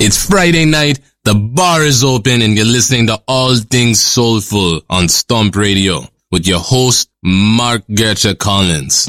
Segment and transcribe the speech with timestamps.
[0.00, 5.08] It's Friday night, the bar is open, and you're listening to All Things Soulful on
[5.08, 9.08] Stomp Radio with your host, Mark Gertrude Collins.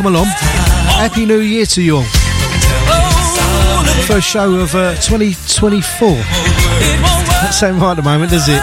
[0.00, 0.32] Welcome along.
[0.96, 2.04] Happy New Year to you all.
[4.06, 6.08] First show of uh, 2024.
[6.08, 8.62] That sound right at the moment, does it?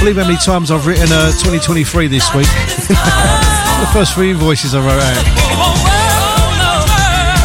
[0.00, 2.46] Believe how many times I've written uh, 2023 this week.
[2.88, 5.24] the first three invoices I wrote out.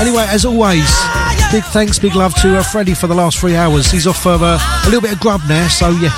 [0.01, 0.91] Anyway, as always,
[1.51, 3.90] big thanks, big love to uh, Freddie for the last three hours.
[3.91, 6.09] He's off for uh, a little bit of grub now, so yeah,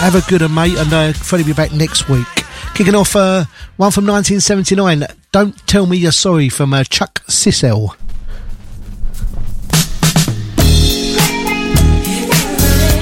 [0.00, 2.26] have a good one, mate, and uh, Freddie will be back next week.
[2.74, 3.44] Kicking off uh,
[3.76, 7.96] one from 1979, Don't Tell Me You're Sorry from uh, Chuck Cissel.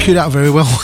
[0.01, 0.65] Queued out very well.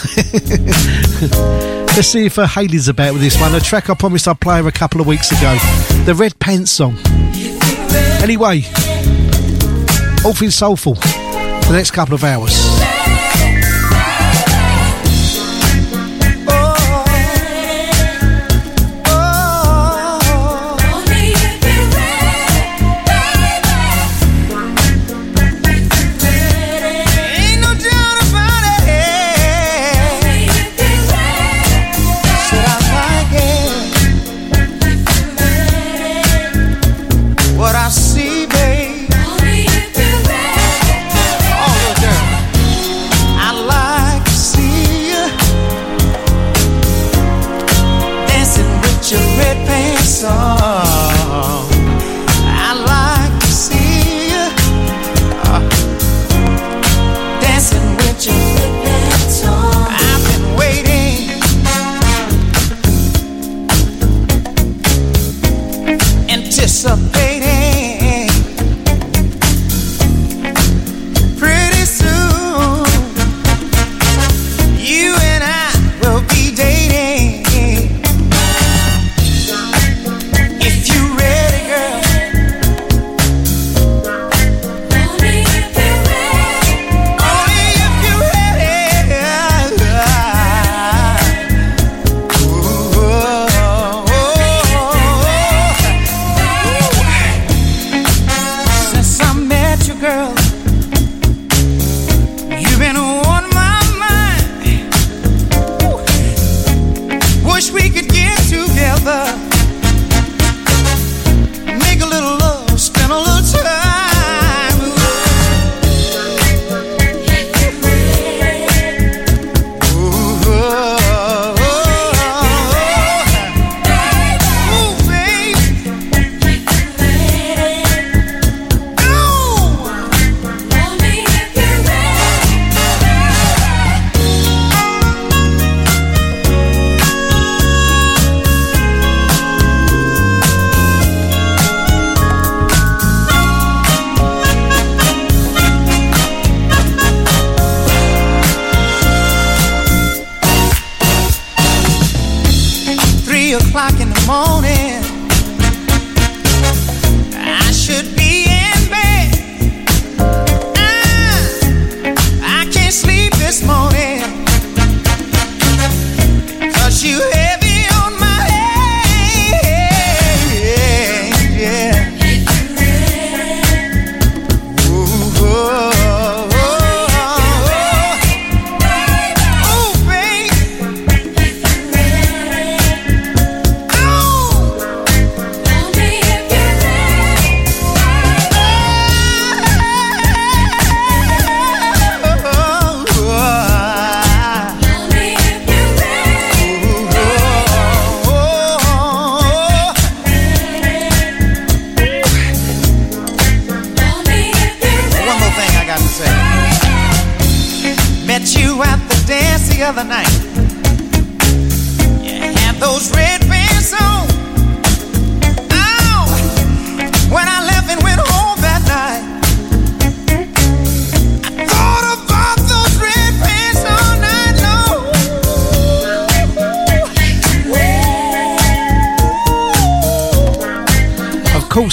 [1.97, 3.55] Let's see if uh, Haley's about with this one.
[3.55, 5.57] A track I promised I'd play her a couple of weeks ago.
[6.05, 6.97] The Red Pants song.
[8.23, 8.65] Anyway,
[10.25, 12.96] all things soulful for the next couple of hours.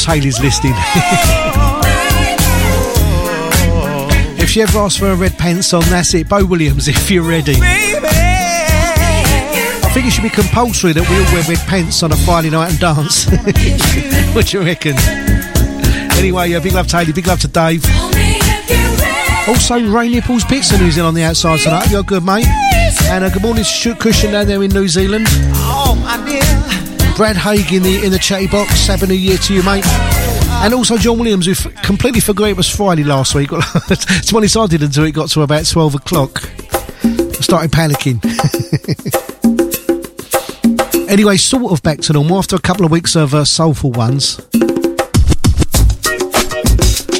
[0.05, 0.73] Haley's listening.
[4.39, 6.27] if she ever asks for a red pants on, that's it.
[6.29, 7.55] Beau Williams, if you're ready.
[9.83, 12.49] I think it should be compulsory that we all wear red pants on a Friday
[12.49, 13.25] night and dance.
[14.35, 14.95] what do you reckon?
[16.17, 17.85] Anyway, uh, big love to Haley, big love to Dave.
[19.47, 21.91] Also, Ray Nipples Pitson, who's in on the outside tonight.
[21.91, 22.47] You're good, mate.
[23.03, 25.27] And uh, good morning to Cushion down there in New Zealand.
[27.15, 28.87] Brad Haig in the in the chatty box.
[28.87, 29.85] Happy New Year to you, mate.
[30.63, 33.49] And also John Williams, who f- completely forgot it was Friday last week.
[33.53, 36.43] it's when he started until it got to about 12 o'clock.
[37.03, 38.19] I started panicking.
[41.09, 44.35] anyway, sort of back to normal after a couple of weeks of uh, soulful ones.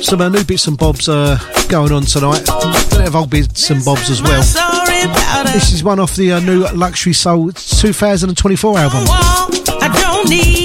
[0.05, 1.37] Some uh, new bits and bobs uh,
[1.69, 2.47] going on tonight.
[2.49, 4.41] A bit of old bits and bobs as well.
[5.53, 9.62] This is one off the uh, new Luxury Soul 2024 album.
[10.33, 10.62] Need.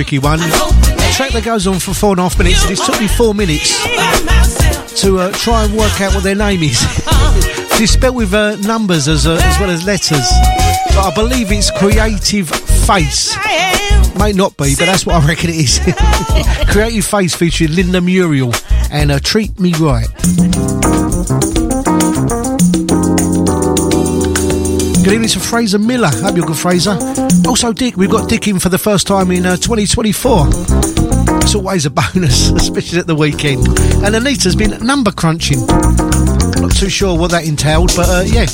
[0.00, 0.40] Tricky one.
[0.40, 3.06] A track that goes on for four and a half minutes, and it took me
[3.06, 3.76] four minutes
[5.02, 6.80] to uh, try and work out what their name is.
[7.78, 10.26] it's spelled with uh, numbers as, uh, as well as letters.
[10.88, 13.36] But I believe it's Creative Face.
[14.18, 15.80] May not be, but that's what I reckon it is.
[16.72, 18.54] Creative Face featuring Linda Muriel
[18.90, 20.08] and uh, Treat Me Right.
[25.02, 26.08] Good evening to Fraser Miller.
[26.08, 26.98] Hope you're good, Fraser.
[27.48, 30.46] Also, Dick, we've got Dick in for the first time in uh, 2024.
[31.42, 33.66] It's always a bonus, especially at the weekend.
[34.04, 35.66] And Anita's been number crunching.
[35.66, 38.46] Not too sure what that entailed, but uh, yeah.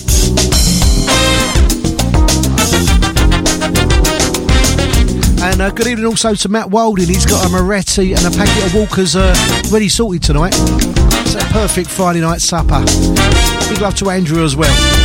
[5.51, 7.09] And uh, good evening also to Matt Wilding.
[7.09, 9.35] He's got a Moretti and a packet of Walkers uh,
[9.73, 10.55] ready sorted tonight.
[10.55, 12.85] It's a perfect Friday night supper.
[13.69, 14.96] Big love to Andrew as well.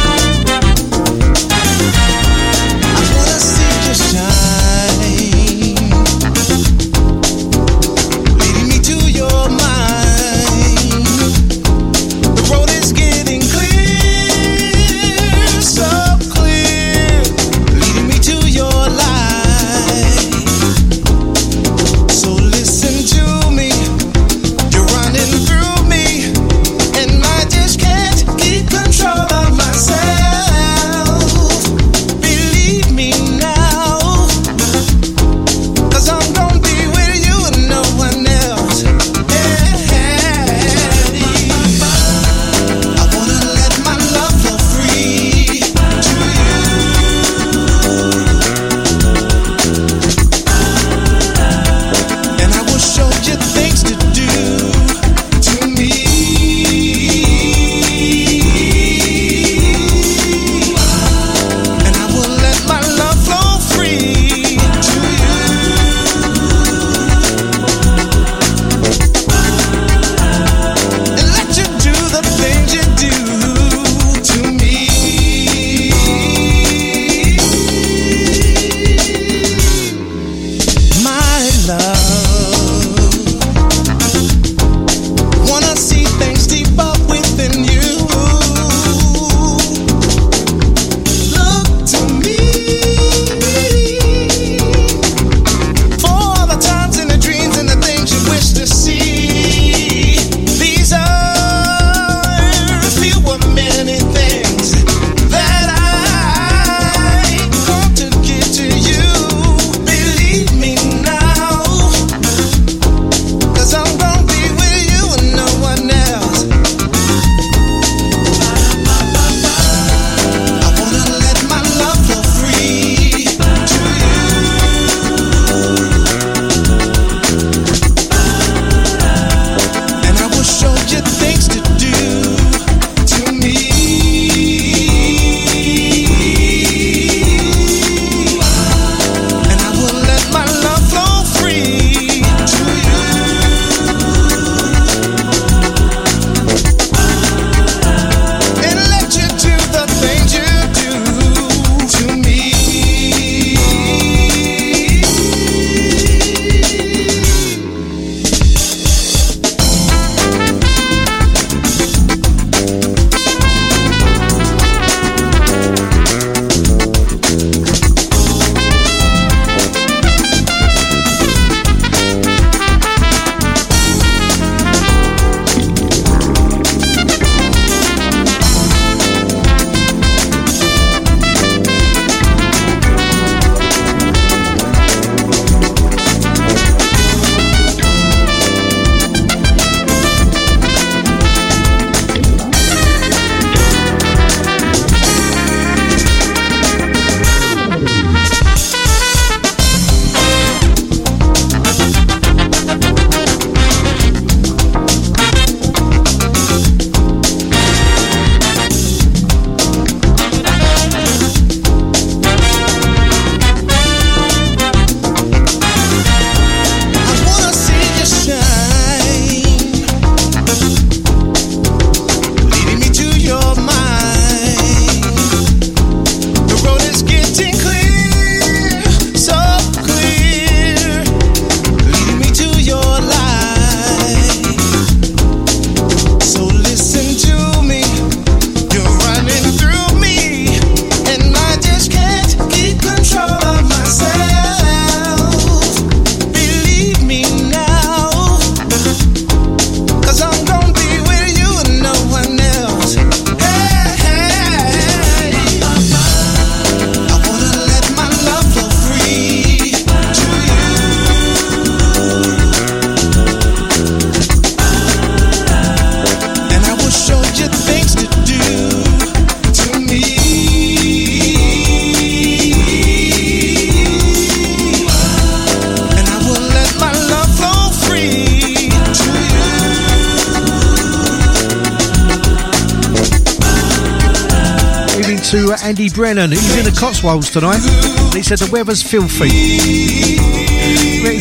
[285.93, 286.31] Brennan.
[286.31, 287.61] He's in the Cotswolds tonight.
[287.61, 289.29] And he said the weather's filthy.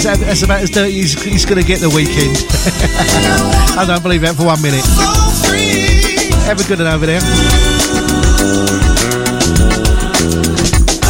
[0.02, 2.36] That's about as dirty as he's going to get the weekend.
[3.78, 4.84] I don't believe that for one minute.
[6.46, 7.20] Have a good one over there.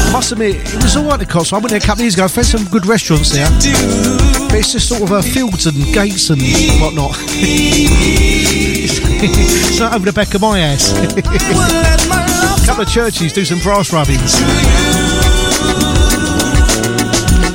[0.06, 1.52] I must admit, it was alright the Cotswolds.
[1.52, 2.24] I went there a couple of years ago.
[2.24, 3.48] I found some good restaurants there.
[4.48, 6.40] But it's just sort of uh, fields and gates and
[6.80, 7.16] whatnot.
[9.78, 10.92] not over the of my ass.
[10.96, 14.40] a couple of churches do some brass rubbings.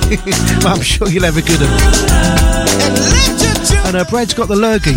[0.65, 1.71] I'm sure you'll have a good one.
[3.87, 4.93] And uh, Brad's got the lurgy.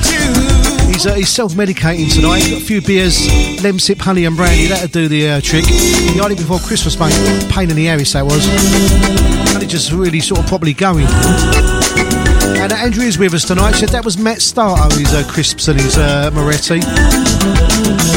[0.93, 2.41] He's, uh, he's self-medicating tonight.
[2.41, 3.17] He's got a few beers,
[3.61, 4.67] lemsip, honey and brandy.
[4.67, 5.65] That'll do the uh, trick.
[5.65, 7.15] He had it before Christmas, mate.
[7.51, 8.47] Pain in the ass, that was.
[9.55, 11.07] And it just really sort of probably going.
[12.57, 13.73] And Andrew is with us tonight.
[13.73, 16.81] Said that was Matt Starter, his uh, crisps and his uh, Moretti.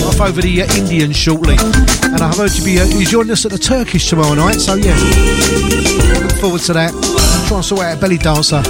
[0.08, 1.56] Off over the uh, Indian shortly.
[1.60, 4.60] And I heard you be uh, joining us at the Turkish tomorrow night.
[4.60, 4.96] So yeah,
[6.22, 6.92] look forward to that.
[7.48, 8.62] Try and sort out a belly dancer.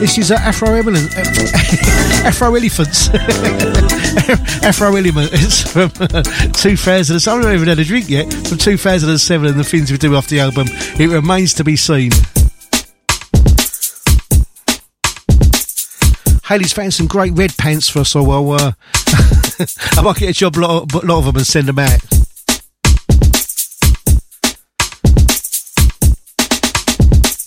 [0.00, 1.16] This is uh, Afro Eminent,
[2.26, 3.08] Afro Elephants,
[4.62, 6.22] Afro Elements from uh,
[6.52, 7.16] 2000.
[7.16, 10.28] I haven't even had a drink yet from 2007 and the things we do off
[10.28, 10.66] the album.
[11.00, 12.12] It remains to be seen.
[16.44, 18.72] Haley's found some great red pants for us, so well, uh,
[19.96, 22.00] I might get a job, lot, of, lot of them, and send them out.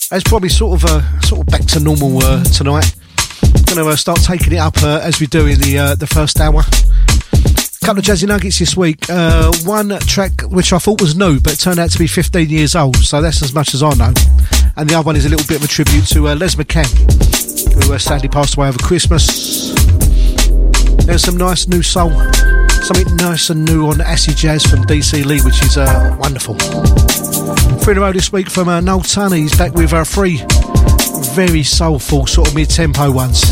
[0.10, 2.94] It's probably sort of uh, sort of back to normal uh, tonight.
[3.42, 6.08] Going to uh, start taking it up uh, as we do in the uh, the
[6.08, 6.62] first hour.
[6.62, 9.10] A couple of jazzy nuggets this week.
[9.10, 12.76] Uh, one track which I thought was new, but turned out to be 15 years
[12.76, 14.14] old, so that's as much as I know.
[14.76, 16.88] And the other one is a little bit of a tribute to Les McCann,
[17.84, 19.74] who sadly passed away over Christmas.
[21.06, 22.12] There's some nice new soul,
[22.82, 25.78] something nice and new on acid jazz from Dee C Lee, which is
[26.20, 26.56] wonderful.
[27.80, 29.40] Three in a row this week from uh, Noel Tunney.
[29.40, 30.44] He's back with uh, three
[31.38, 33.44] very soulful, sort of mid-tempo ones.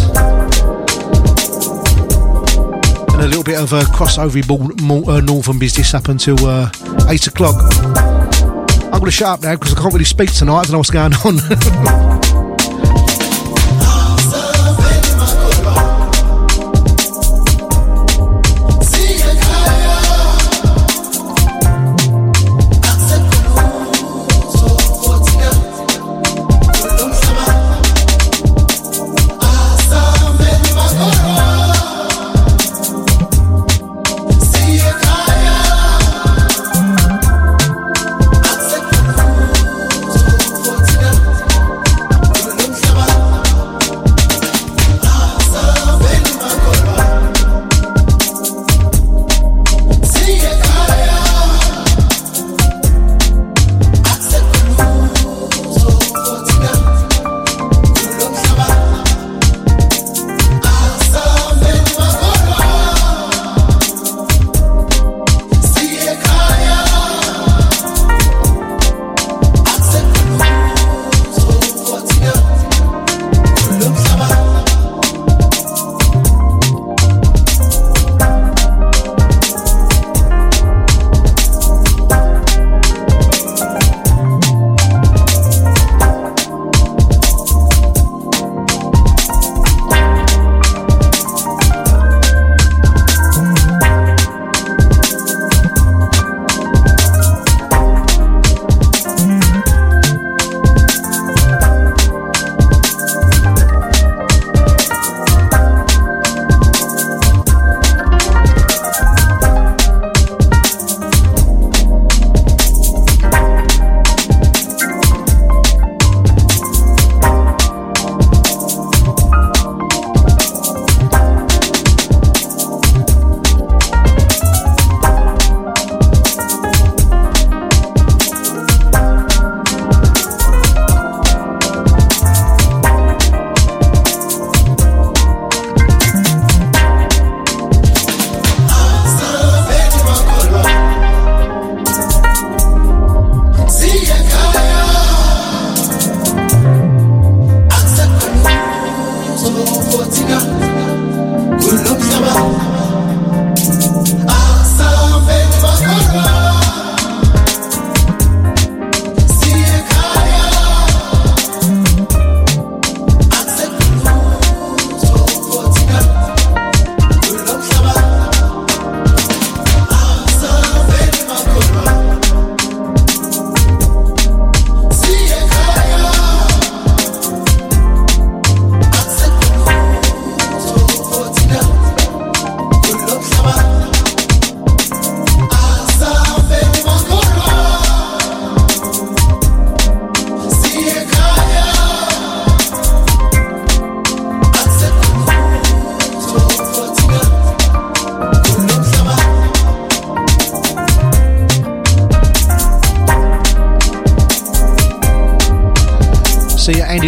[3.14, 4.42] And a little bit of a crossover
[5.08, 6.72] uh, northern business up until uh,
[7.08, 7.56] 8 o'clock.
[8.86, 10.62] I'm going to shut up now because I can't really speak tonight.
[10.62, 12.22] I don't know what's going on.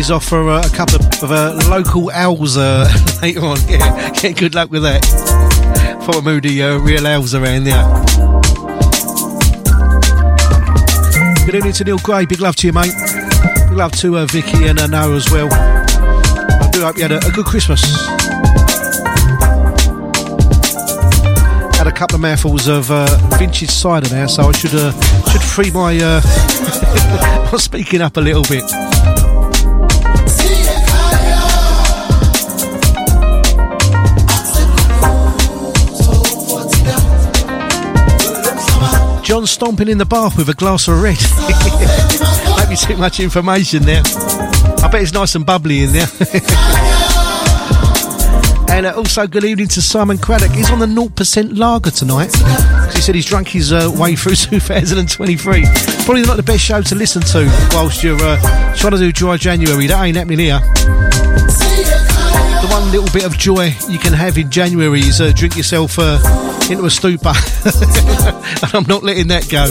[0.08, 2.88] Andy's off for uh, a couple of, of uh, local owls uh,
[3.22, 3.58] later on.
[3.68, 5.04] Yeah, yeah, good luck with that.
[6.06, 7.84] For moody uh, real owls around there.
[11.46, 12.26] Good evening to Neil Gray.
[12.26, 12.94] Big love to you, mate.
[13.68, 15.50] Big love to uh, Vicky and uh, Noah as well.
[15.52, 17.82] I do hope you had a, a good Christmas.
[21.78, 25.72] Had a couple of mouthfuls of uh, vintage cider now, so I should should free
[25.74, 26.22] my
[27.58, 28.87] speaking up a little bit.
[39.28, 41.18] John stomping in the bath with a glass of red.
[42.56, 44.02] Might be too much information there.
[44.06, 46.08] I bet it's nice and bubbly in there.
[48.70, 50.52] and uh, also, good evening to Simon Craddock.
[50.52, 52.34] He's on the 0% lager tonight.
[52.96, 55.66] He said he's drunk his uh, way through 2023.
[56.06, 59.36] Probably not the best show to listen to whilst you're uh, trying to do dry
[59.36, 59.88] January.
[59.88, 60.60] That ain't happening here.
[62.62, 66.00] The one little bit of joy you can have in January is uh, drink yourself
[66.00, 66.18] uh,
[66.70, 67.30] into a stupor.
[67.66, 69.66] and I'm not letting that go.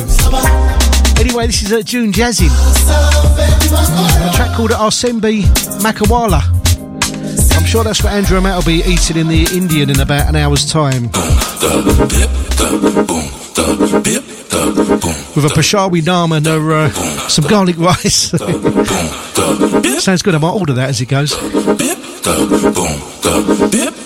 [1.21, 2.51] Anyway, this is uh, June Jazzin.
[4.29, 5.43] A track called Asambeni
[5.81, 6.43] Makholwa.
[7.57, 10.37] I'm sure that's what Andrew Matt will be eating in the Indian in about an
[10.37, 11.05] hour's time.
[15.35, 16.89] With a Peshawari naan and uh,
[17.29, 18.31] some garlic rice.
[20.03, 20.35] Sounds good.
[20.35, 21.35] I might order that as it goes.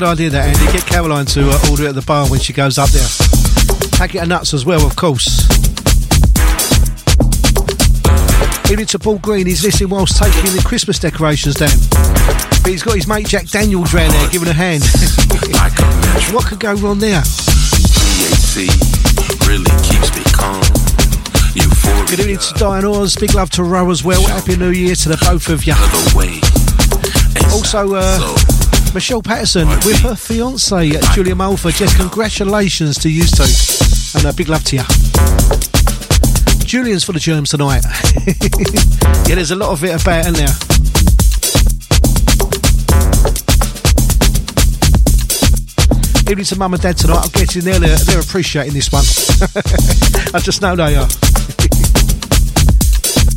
[0.00, 0.72] good idea, that Andy.
[0.72, 3.06] Get Caroline to uh, order it at the bar when she goes up there.
[3.98, 5.44] Packet of nuts as well, of course.
[8.70, 9.46] Evening to Paul Green.
[9.46, 11.76] He's listening whilst taking the Christmas decorations down.
[12.62, 14.80] But he's got his mate Jack Daniels round there giving a hand.
[16.32, 17.20] what could go wrong there?
[19.44, 20.64] really keeps me calm.
[22.08, 23.16] Good evening to Diane Oars.
[23.16, 24.22] Big love to Row as well.
[24.26, 25.74] Happy New Year to the both of you.
[27.52, 28.49] Also, uh,
[28.94, 31.74] Michelle Patterson with her fiance Julia Mulford.
[31.74, 33.44] Just congratulations to you two.
[34.16, 34.82] And a big love to you.
[36.64, 37.84] Julian's for the germs tonight.
[39.28, 40.48] yeah, there's a lot of it about in there.
[46.30, 47.24] Evening to mum and dad tonight.
[47.24, 47.78] I'm getting there.
[47.78, 49.04] They're, they're appreciating this one.
[50.34, 51.08] I just know they are.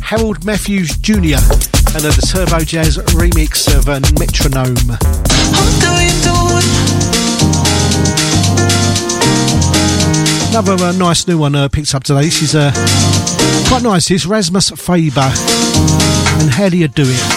[0.02, 1.73] Harold Matthews Jr.
[1.94, 4.74] and uh, the Turbojazz remix of uh, Metronome.
[10.50, 12.30] Another uh, nice new one uh, picked up today.
[12.30, 12.72] She's uh,
[13.68, 14.10] quite nice.
[14.10, 15.32] It's Rasmus Faber.
[16.40, 17.34] And how do you do it?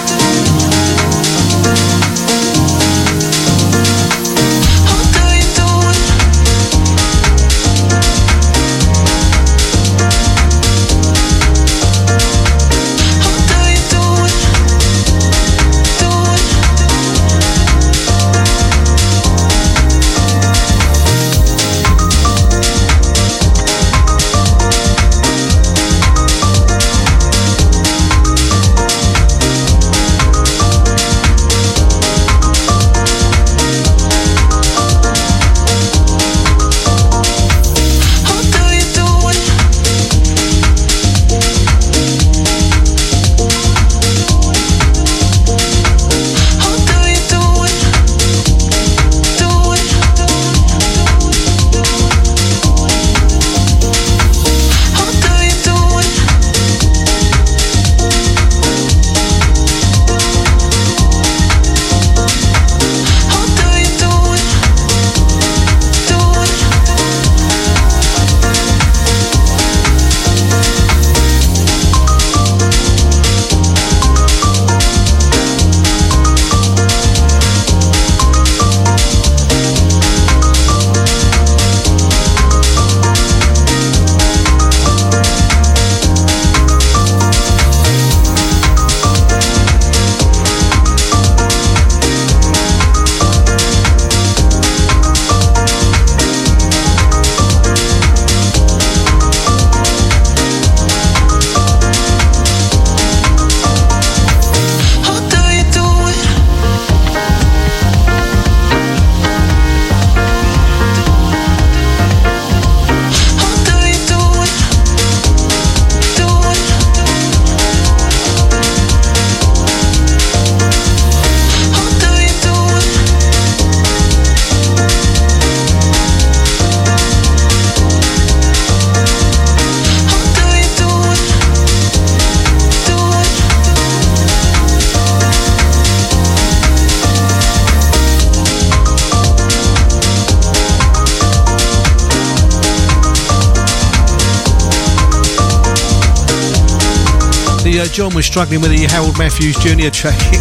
[148.27, 149.89] Struggling with the Harold Matthews Jr.
[149.89, 150.19] track.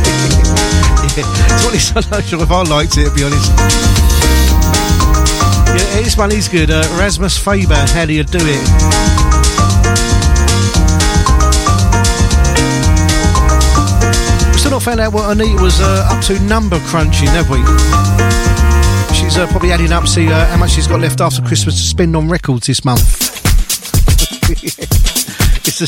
[1.15, 1.23] yeah,
[1.65, 3.47] one I'm not sure if I liked it, to be honest.
[5.71, 6.71] Yeah, this one is good.
[6.71, 8.67] Uh, Rasmus Faber, how do you do it?
[14.59, 17.59] Still not found out what Anita was uh, up to number crunching, have we?
[19.15, 21.83] She's uh, probably adding up, see uh, how much she's got left after Christmas to
[21.83, 23.16] spend on records this month.
[25.77, 25.85] The,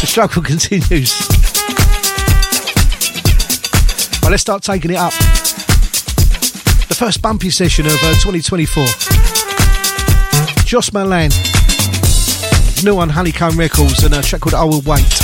[0.00, 1.14] the struggle continues.
[4.20, 5.12] Well, let's start taking it up.
[6.88, 8.84] The first bumpy session of uh, 2024.
[10.64, 11.30] Josh Milan,
[12.82, 15.21] new on Honeycomb Records, and a track called I Will Wait.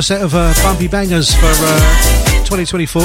[0.00, 3.02] First set of uh, bumpy bangers for uh, 2024.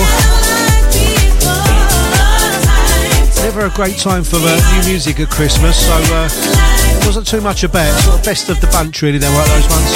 [3.43, 7.41] Never a great time for uh, new music at Christmas, so uh, it wasn't too
[7.41, 7.91] much about.
[7.99, 9.17] Sort of best of the bunch, really.
[9.17, 9.91] They were those ones.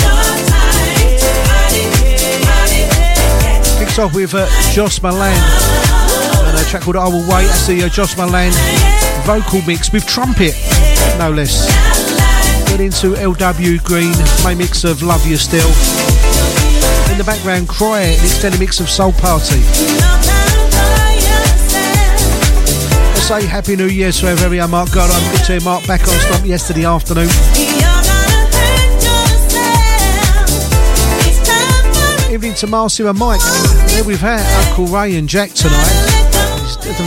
[3.80, 5.32] Kicks off with uh, Josh Milan
[6.52, 8.52] and a track called "I Will Wait." That's the uh, Josh Milan
[9.24, 10.54] vocal mix with trumpet,
[11.18, 11.64] no less.
[12.68, 13.80] Get into Earl W.
[13.80, 14.12] Green,
[14.44, 15.99] my mix of Love You Still.
[17.20, 19.60] The background, KRY, an extended mix of Soul Party.
[23.12, 25.12] Let's say Happy New Year to our very own Mark God.
[25.12, 27.28] I'm good to Mark back on Stomp yesterday afternoon.
[32.34, 33.42] Evening to Marcy and Mike.
[33.88, 34.40] There we've had
[34.70, 35.92] Uncle Ray and Jack tonight.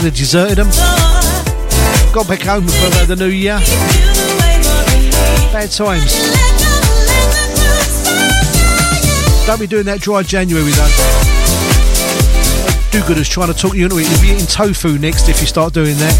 [0.03, 0.69] They deserted them.
[2.13, 3.57] Got back home for the new year.
[5.51, 6.62] Bad times.
[9.45, 11.33] Don't be doing that dry January though.
[12.91, 14.09] Do good as trying to talk you into it.
[14.09, 16.15] You'll be eating tofu next if you start doing that.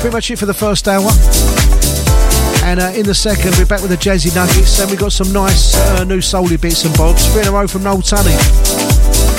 [0.00, 1.10] Pretty much it for the first hour.
[2.64, 5.32] And uh, in the second, we're back with the Jazzy Nuggets, and we've got some
[5.32, 7.26] nice uh, new soul bits and bobs.
[7.32, 8.38] Three in a row from Noel Tunney.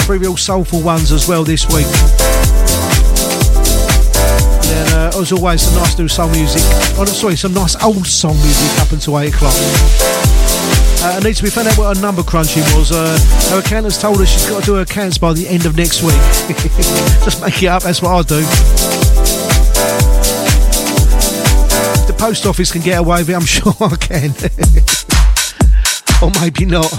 [0.06, 1.88] Three real soulful ones as well this week.
[5.16, 6.62] As always, some nice new soul music.
[6.98, 9.54] Oh, sorry, some nice old soul music up until 8 o'clock.
[11.06, 12.92] Uh, Anita, we found out what her number crunching was.
[12.92, 13.16] Uh,
[13.52, 16.02] her accountant's told her she's got to do her accounts by the end of next
[16.02, 16.16] week.
[17.24, 18.40] Just make it up, that's what I do.
[22.00, 24.32] If the post office can get away with it, I'm sure I can.
[26.24, 26.92] or maybe not.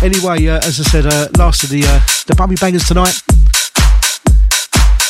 [0.00, 3.20] Anyway, uh, as I said, uh, last of the uh, the bummy bangers tonight.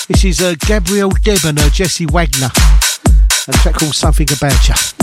[0.09, 2.49] This is uh, Gabriel Deb and uh, Jessie Wagner,
[3.49, 4.96] and a track called Something About You.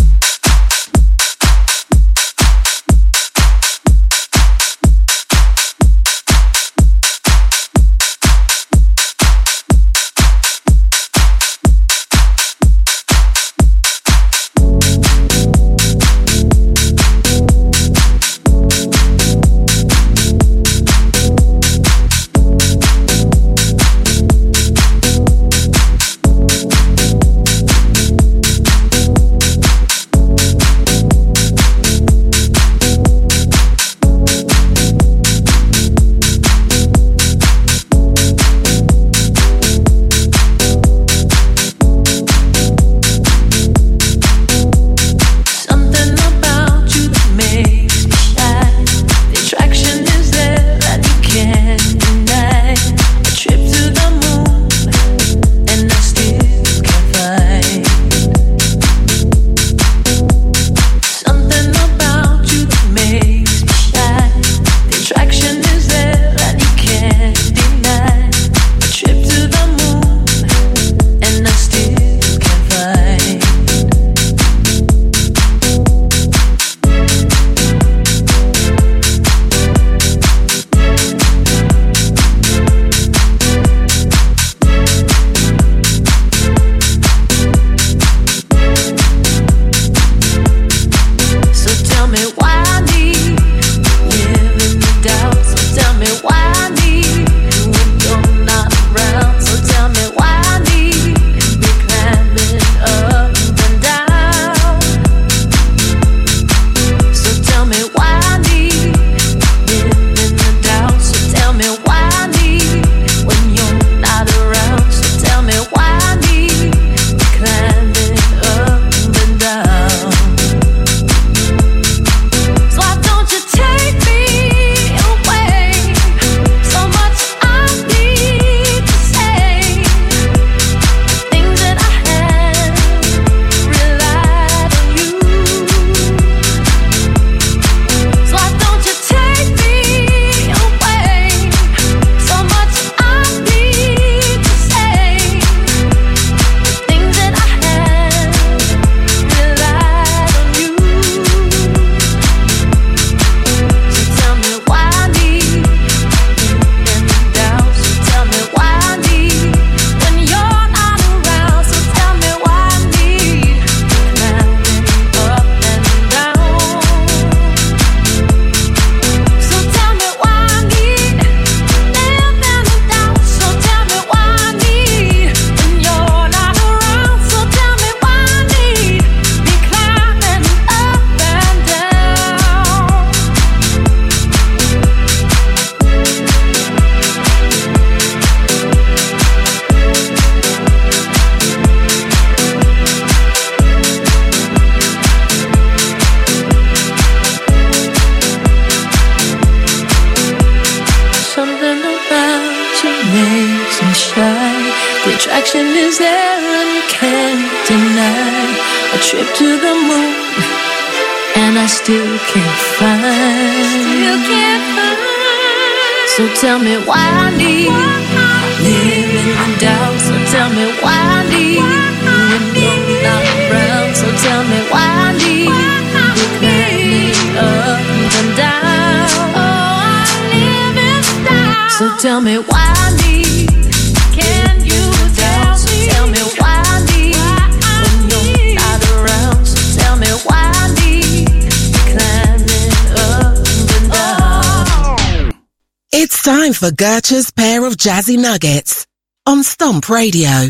[246.44, 248.86] time for Gertrude's pair of jazzy nuggets
[249.26, 250.50] on Stomp Radio.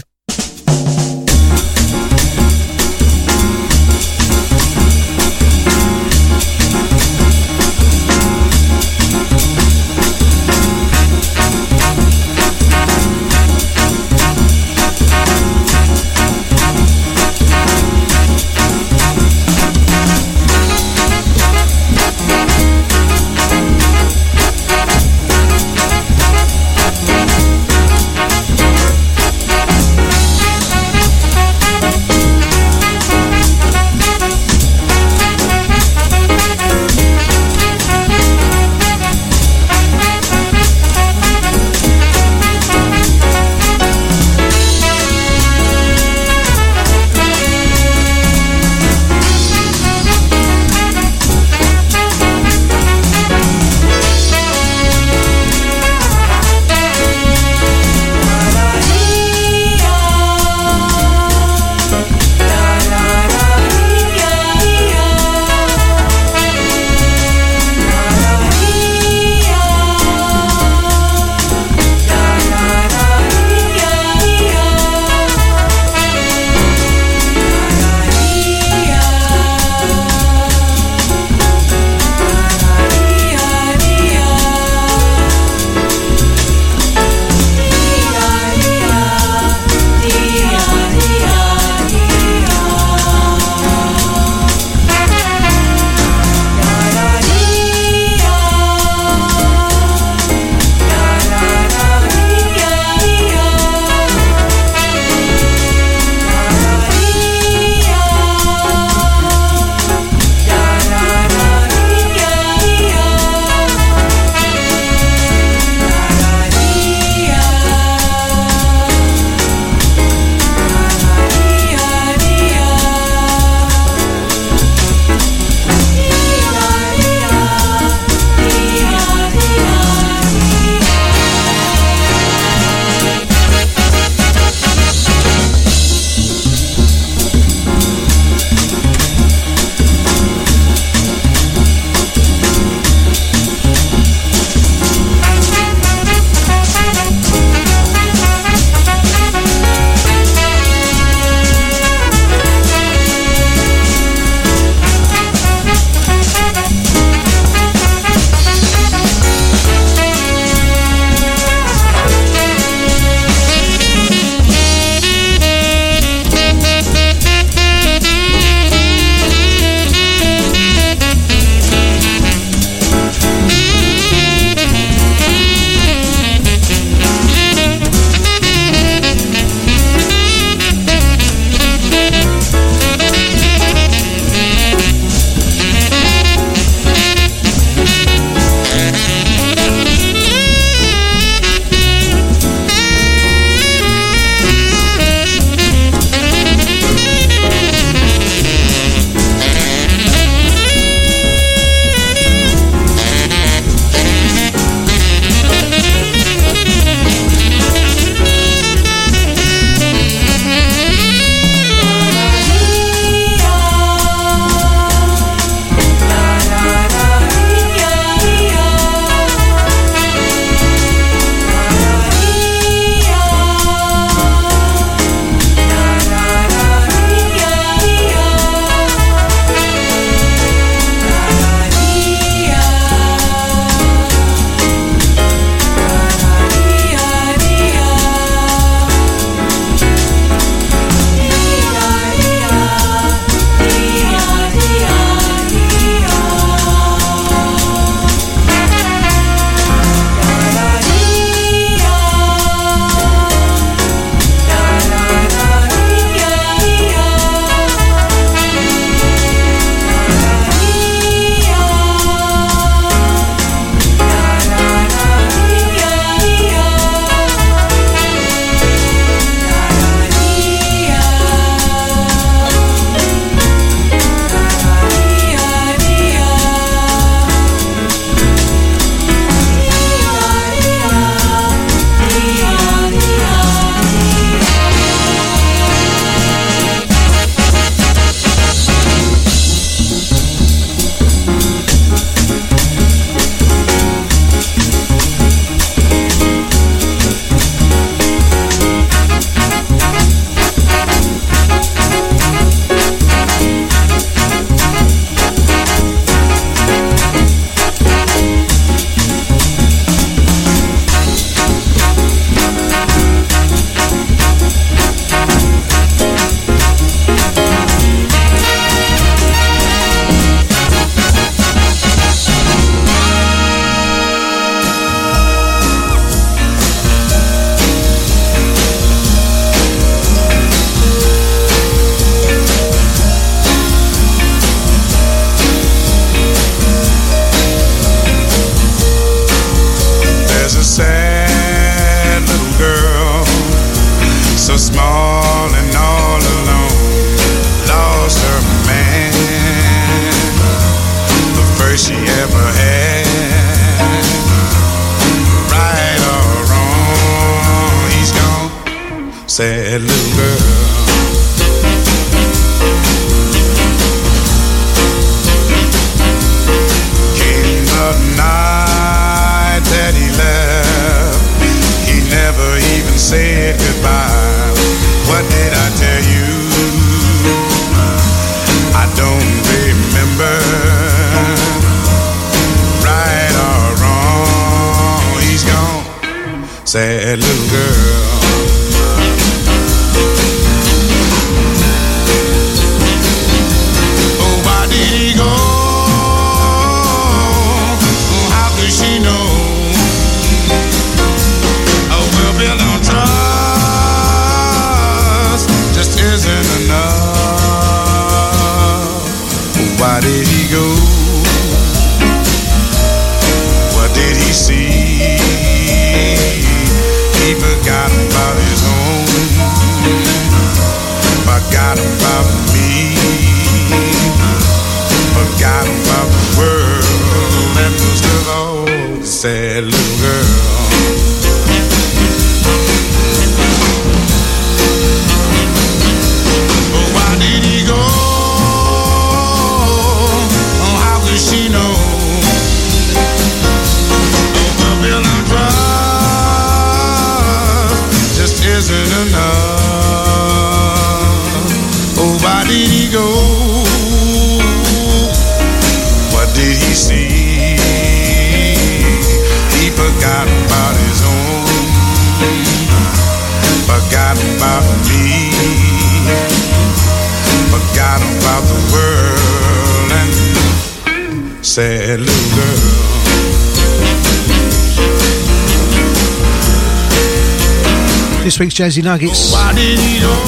[478.24, 479.34] This week's Jazzy Nuggets.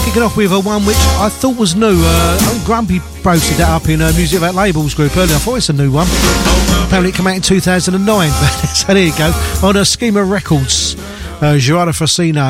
[0.03, 1.95] Kicking off with a one which I thought was new.
[1.97, 5.33] Uh, I Grumpy posted that up in a Music About Labels group earlier.
[5.33, 6.05] I thought it's a new one.
[6.87, 8.31] Apparently it came out in 2009.
[8.75, 9.31] so there you go.
[9.63, 10.97] On a Schema Records.
[11.41, 11.93] Uh, Gerardo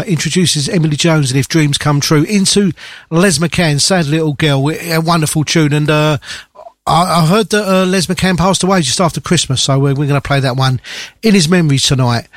[0.08, 2.72] introduces Emily Jones and If Dreams Come True into
[3.12, 5.74] Les McCann, Sad Little Girl, a wonderful tune.
[5.74, 6.18] And uh,
[6.88, 10.08] I, I heard that uh, Les McCann passed away just after Christmas, so we're, we're
[10.08, 10.82] going to play that one
[11.22, 12.28] in his memory tonight.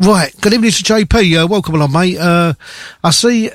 [0.00, 1.42] Right, good evening to JP.
[1.42, 2.18] Uh, welcome along, mate.
[2.18, 2.54] Uh,
[3.02, 3.50] I see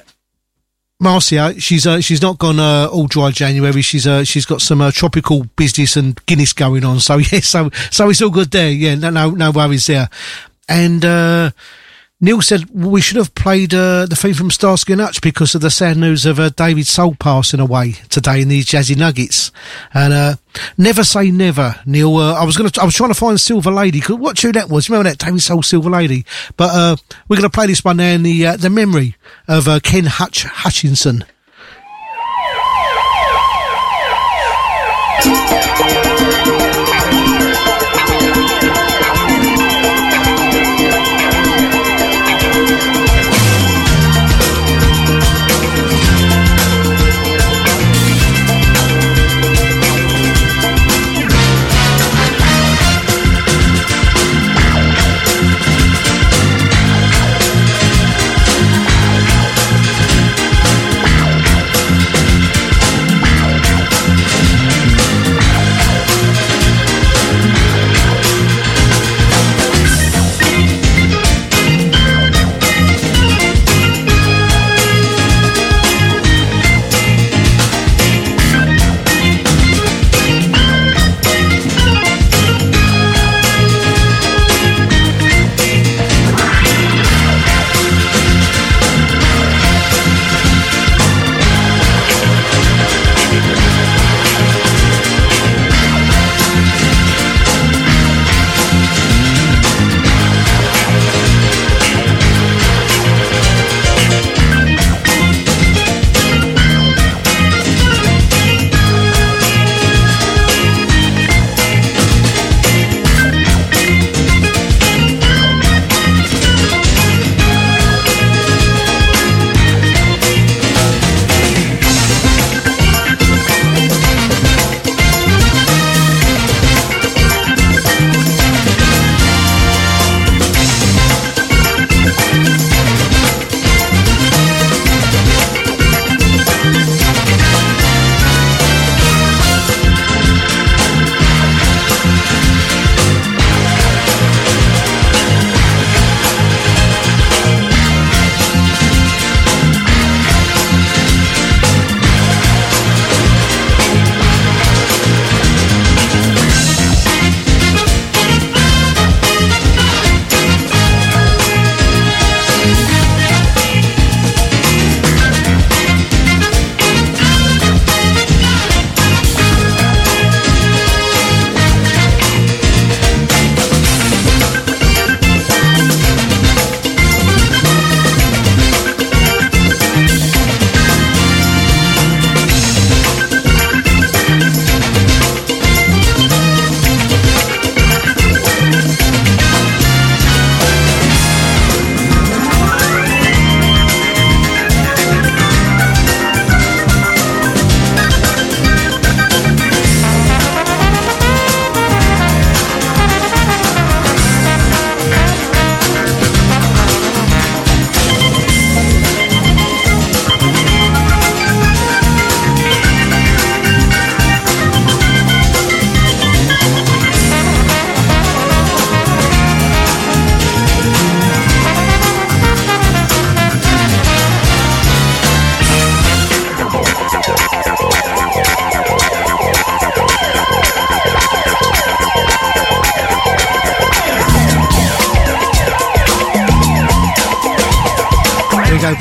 [0.99, 3.81] Marcia, she's uh, she's not gone uh, all dry January.
[3.81, 6.99] She's uh, she's got some uh, tropical business and Guinness going on.
[6.99, 8.69] So yeah, so so it's all good there.
[8.69, 10.09] Yeah, no no no worries there.
[10.67, 11.51] And uh,
[12.21, 15.61] Neil said we should have played uh, the theme from Starsky and Hutch because of
[15.61, 19.51] the sad news of uh, David Soul passing away today in these Jazzy Nuggets.
[19.93, 20.35] And uh,
[20.77, 22.15] never say never, Neil.
[22.15, 23.99] Uh, I was gonna, I was trying to find Silver Lady.
[23.99, 24.89] Cause What tune that was?
[24.89, 26.25] Remember that David Soul Silver Lady?
[26.55, 26.95] But uh,
[27.27, 29.17] we're gonna play this one now in the uh, the memory
[29.49, 31.25] of Ken Hutch Hutchinson.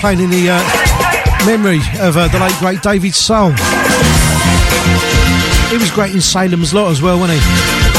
[0.02, 3.52] Playing in the uh, memory of uh, the late great David Soul.
[5.70, 7.91] He was great in Salem's Lot as well, wasn't he?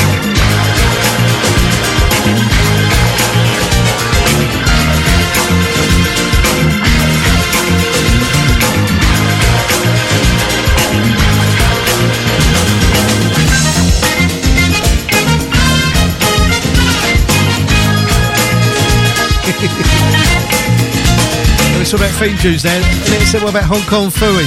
[22.13, 22.81] Theme tunes then.
[22.83, 24.45] And then said, what about Hong Kong Phooey?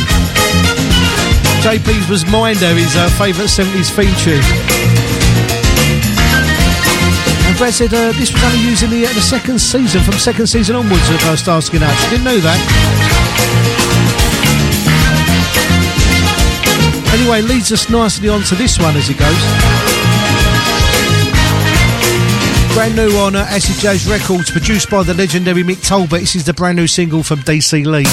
[1.62, 4.42] JP's was Minder, his uh, favourite 70s theme tune.
[7.46, 10.14] And Brett said uh, this was only used in the, uh, the second season, from
[10.14, 12.10] second season onwards of uh, Starsky and Hutch.
[12.10, 12.60] Didn't know that.
[17.18, 19.95] Anyway, leads us nicely on to this one as it goes.
[22.76, 26.20] Brand new on uh, Acid Jazz Records, produced by the legendary Mick Talbot.
[26.20, 28.04] This is the brand new single from Dee C Lee.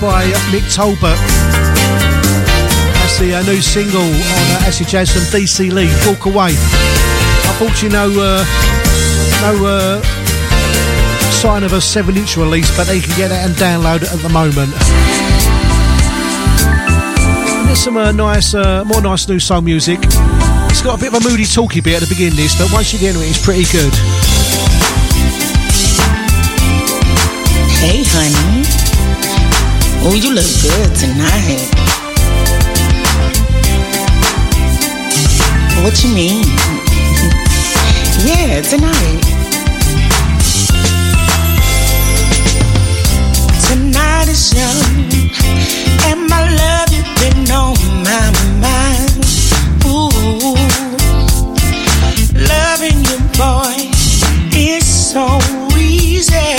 [0.00, 1.18] By Mick Talbot.
[2.94, 6.54] That's the uh, new single on uh, Acid Jazz from Dee C Lee, Walk Away.
[7.50, 8.44] Unfortunately, no, uh,
[9.42, 10.02] no uh,
[11.32, 14.20] sign of a 7 inch release, but they can get it and download it at
[14.20, 14.70] the moment.
[17.66, 19.98] there's some uh, nice, uh, more nice new soul music.
[20.70, 22.92] It's got a bit of a moody talky bit at the beginning, this, but once
[22.92, 23.94] you get into it, it's pretty good.
[27.80, 28.57] Hey, honey.
[30.00, 31.68] Oh, you look good tonight.
[35.82, 36.44] What you mean?
[38.24, 39.22] yeah, tonight.
[43.68, 44.82] Tonight is young,
[46.08, 48.30] and my love you've been on my
[48.64, 49.12] mind.
[49.86, 50.56] Ooh,
[52.48, 53.90] loving you, boy,
[54.56, 55.38] is so
[55.76, 56.56] easy.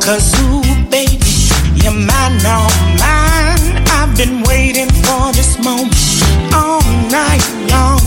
[0.00, 0.65] Cause ooh,
[1.96, 3.82] mine, all mine.
[3.98, 5.94] I've been waiting for this moment
[6.52, 8.00] all night long.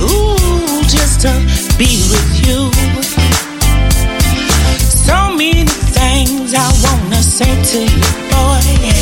[0.00, 1.32] Ooh, just to
[1.78, 2.70] be with you.
[4.78, 5.64] So many
[5.98, 8.92] things I wanna say to you, boy.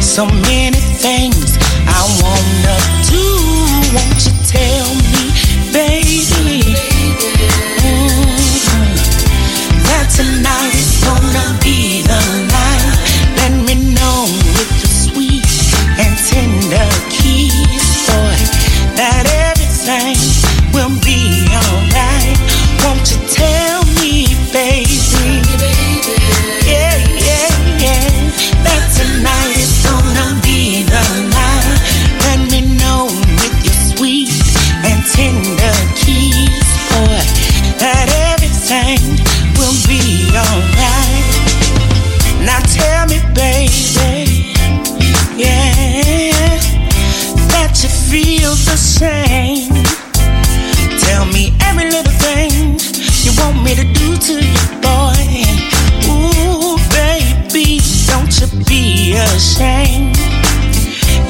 [0.00, 2.76] So many things I wanna
[3.10, 3.24] do.
[3.94, 5.22] Won't you tell me,
[5.72, 6.76] baby?
[7.82, 8.96] Mhm.
[9.88, 11.58] That tonight is gonna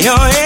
[0.05, 0.44] Your eh.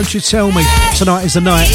[0.00, 0.64] Won't you tell me?
[0.96, 1.68] Tonight is the night.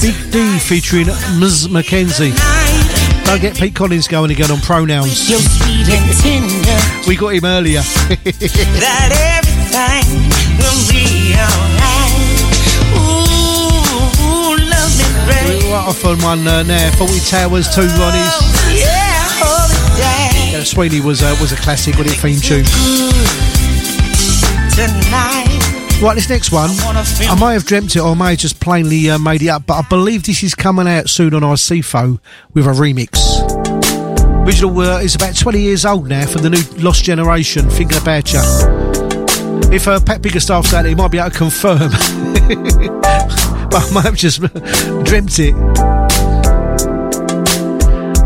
[0.00, 1.06] Big G featuring
[1.40, 1.66] Ms.
[1.66, 2.30] Mickenzie.
[2.30, 3.22] night.
[3.26, 5.28] Don't get Pete Collins going again on pronouns.
[5.28, 7.08] You're sweet and tender.
[7.08, 7.80] We got him earlier.
[8.06, 10.14] that everything
[10.62, 12.14] will be alright.
[13.02, 15.72] Ooh, love me, baby.
[15.72, 16.88] right off on one uh, now.
[16.92, 18.30] Fawlty Towers, two Ronnies.
[18.78, 23.43] Yeah, hold it down Yeah, Sweeney was, uh, was a classic with it theme tune.
[26.02, 29.08] Right, this next one, I may have dreamt it or I may have just plainly
[29.08, 32.18] uh, made it up, but I believe this is coming out soon on ICFO
[32.52, 33.14] with a remix.
[34.44, 38.30] Original uh, is about 20 years old now from the new Lost Generation, Thinking About
[38.32, 38.40] You.
[39.72, 41.78] If uh, Pat Biggerstaff's out there, he might be able to confirm.
[43.70, 44.40] but I might have just
[45.04, 45.54] dreamt it.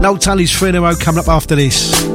[0.01, 2.08] Noel Tunney's 3 in a row coming up after this.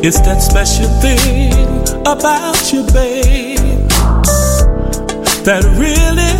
[0.00, 1.50] It's that special thing
[2.06, 3.58] about you, babe,
[5.42, 6.34] that really,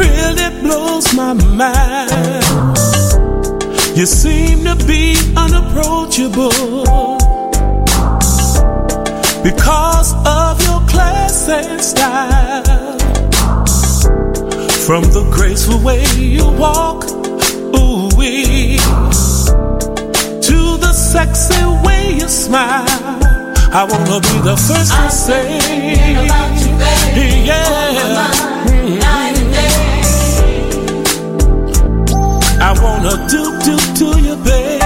[0.00, 2.78] really blows my mind.
[3.94, 6.48] You seem to be unapproachable
[9.44, 12.98] because of your class and style.
[14.86, 17.04] From the graceful way you walk,
[17.76, 18.78] ooh wee,
[20.40, 22.86] to the sexy way you smile.
[23.72, 25.58] I wanna be the first to say,
[27.44, 27.64] yeah.
[32.60, 34.80] I wanna do do do you, babe.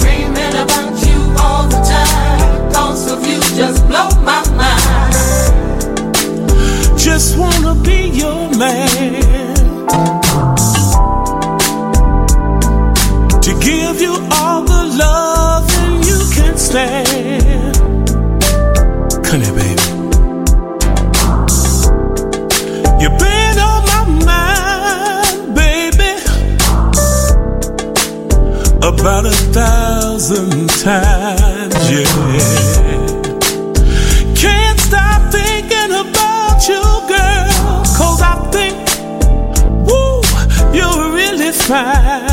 [0.00, 2.72] Dreaming about you all the time.
[2.72, 5.14] Thoughts of you just blow my mind.
[6.98, 9.22] Just wanna be your man.
[13.42, 15.31] To give you all the love
[16.72, 17.74] can.
[19.22, 19.82] Come here, baby.
[23.00, 26.12] You've been on my mind, baby.
[28.80, 32.06] About a thousand times, yeah.
[34.34, 36.82] Can't stop thinking about you,
[37.12, 37.84] girl.
[37.98, 38.76] Cause I think,
[39.86, 40.22] woo,
[40.72, 42.31] you're really fine.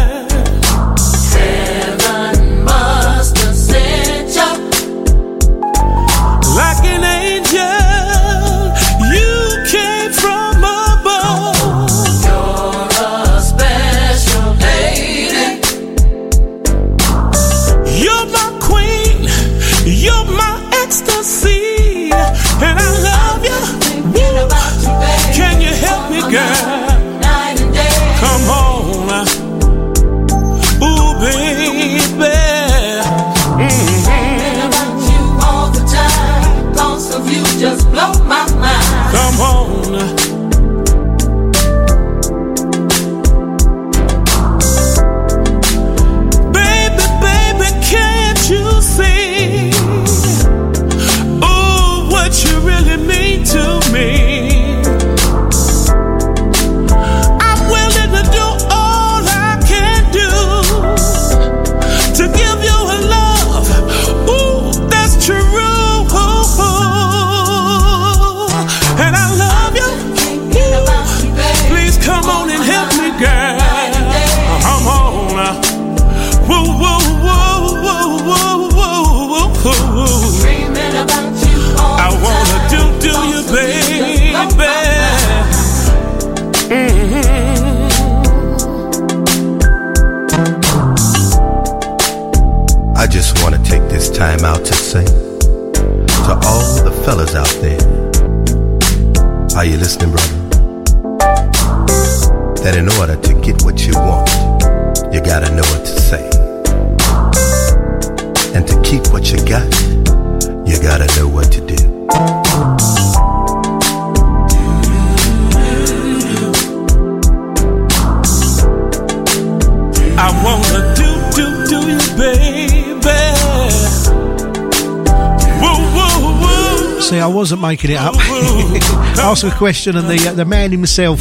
[127.69, 128.15] Making it up.
[129.19, 131.19] Ask a question, and the uh, the man himself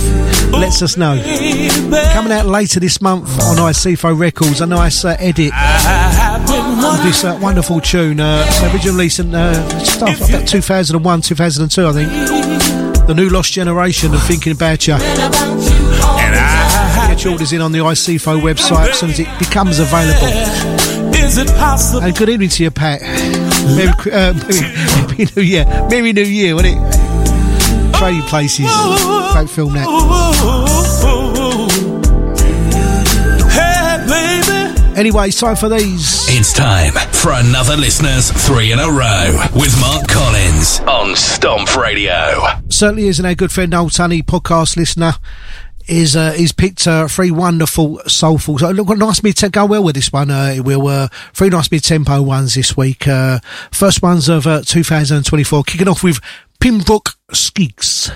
[0.50, 1.20] lets us know.
[2.14, 7.38] Coming out later this month on ICFO Records, a nice uh, edit of this uh,
[7.42, 8.18] wonderful tune.
[8.18, 13.06] Uh, originally released in uh, just about 2001, 2002, I think.
[13.06, 14.96] The new Lost Generation of Thinking About You.
[14.96, 18.88] Thinking about you all And the I Get your orders in on the ICFO website
[18.88, 20.28] as soon as it becomes available.
[21.14, 22.02] Is it possible?
[22.02, 23.02] And good evening to you, Pat.
[23.77, 24.61] Merry, Cri- uh, Merry,
[25.07, 25.65] Merry New Year.
[25.90, 27.95] Merry New Year, wasn't it?
[27.95, 28.66] Trading Places.
[29.32, 30.89] Great film, that.
[33.51, 34.99] Hey.
[34.99, 36.27] Anyway, it's time for these.
[36.28, 42.43] It's time for another listener's three in a row with Mark Collins on Stomp Radio.
[42.69, 45.12] certainly is, and our good friend Old Sunny, podcast listener,
[45.89, 48.59] is uh, is picked uh, three wonderful, soulful.
[48.59, 49.60] So look, nice mid tempo.
[49.60, 50.31] Go well with this one.
[50.31, 53.09] Uh, will uh, three nice mid tempo ones this week.
[53.09, 53.40] Uh,
[53.73, 55.65] first ones of uh, 2024.
[55.65, 56.20] Kicking off with
[56.60, 58.10] Primbrock Skiggs.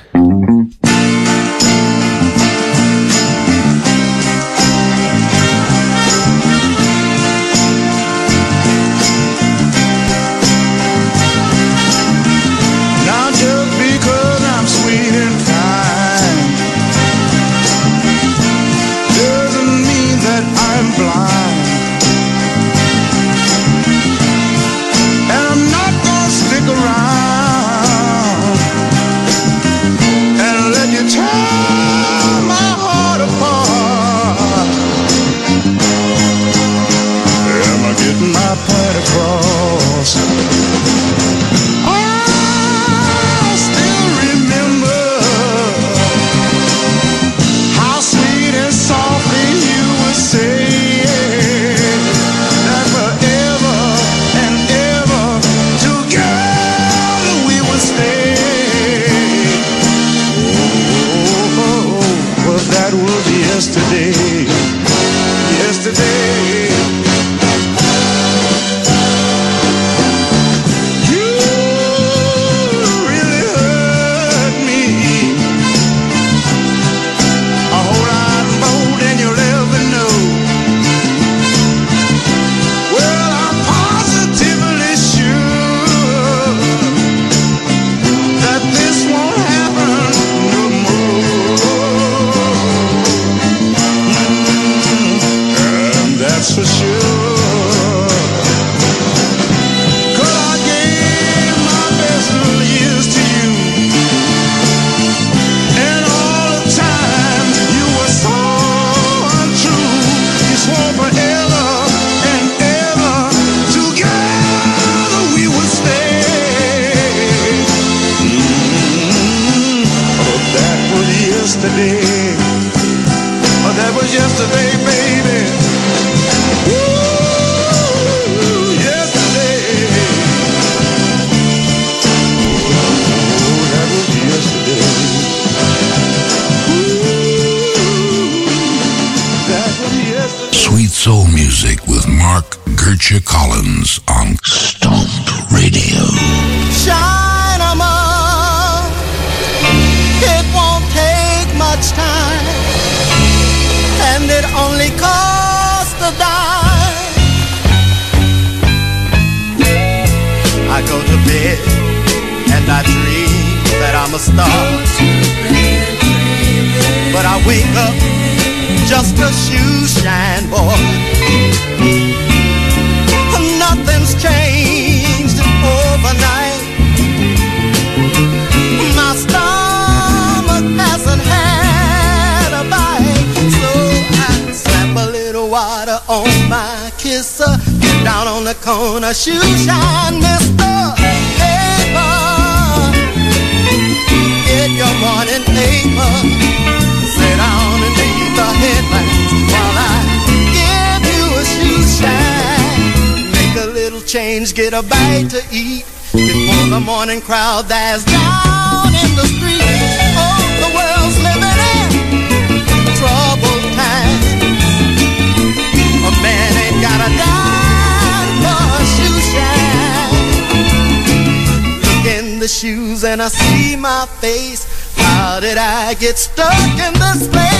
[223.82, 224.64] my face.
[224.96, 227.51] How did I get stuck in this place?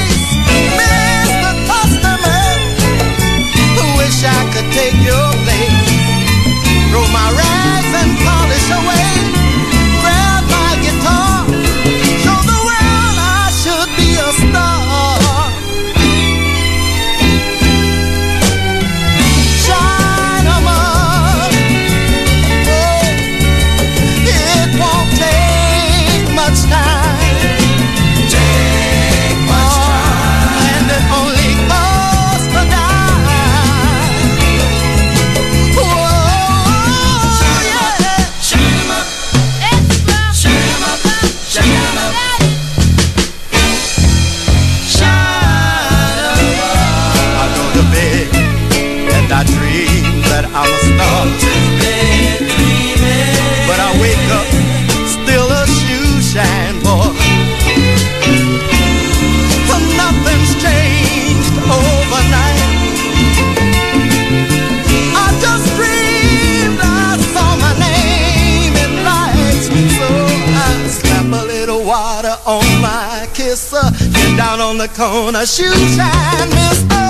[74.83, 77.05] the corner shoe shine, Mr.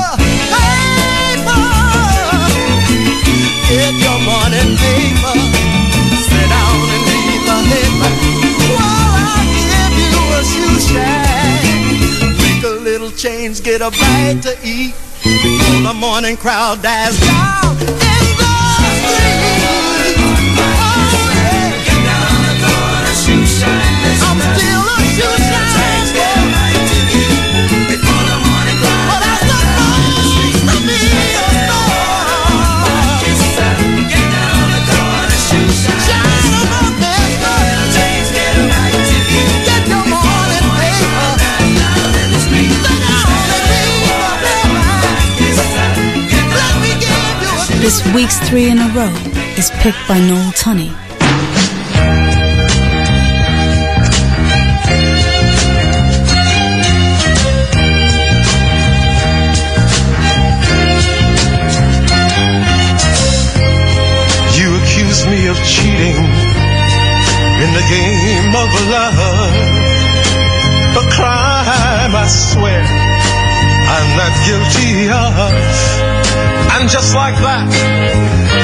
[0.52, 0.84] Paper.
[3.68, 5.34] Get your morning paper.
[6.28, 8.10] Sit down and read the paper.
[8.76, 11.96] While I give you a shoe shine.
[12.42, 14.94] Make a little change, get a bite to eat.
[15.22, 18.50] Before the morning crowd dies down in the
[19.06, 19.41] street.
[47.82, 49.12] This week's three in a row
[49.58, 50.92] is picked by Noel Tunney.
[64.56, 66.22] You accuse me of cheating
[67.58, 69.54] in the game of love,
[70.94, 73.01] a crime, I swear
[74.46, 75.34] guilty of.
[76.74, 77.68] And just like that,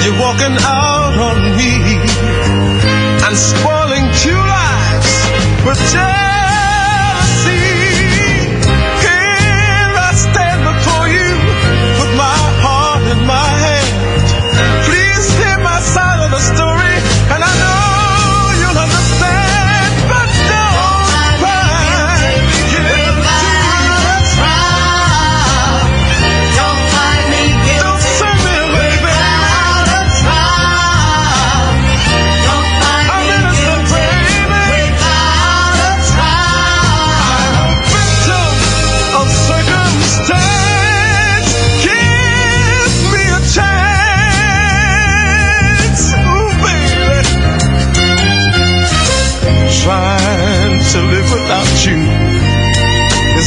[0.04, 1.72] you're walking out on me
[3.24, 6.27] and spoiling two lives with.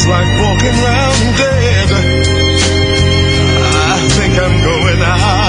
[0.01, 1.89] Is like walking round dead.
[3.93, 5.40] I think I'm going out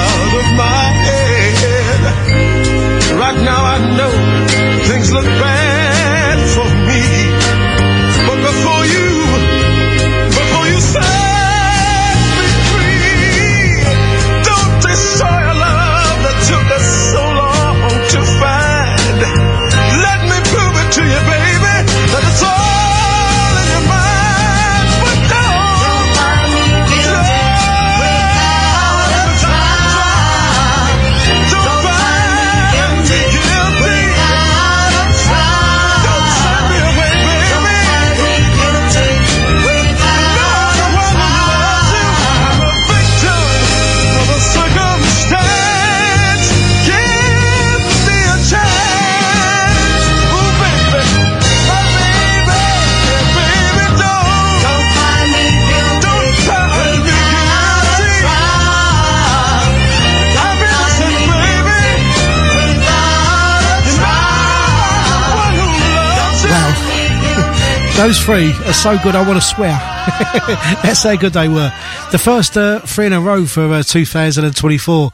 [68.12, 69.70] Those three are so good, I want to swear.
[70.82, 71.72] That's how good they were.
[72.10, 75.10] The first uh, three in a row for uh, 2024.